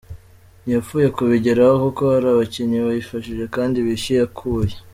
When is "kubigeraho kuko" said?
1.17-2.01